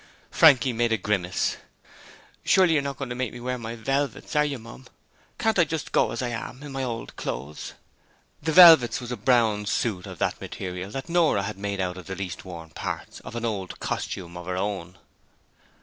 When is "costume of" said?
13.79-14.47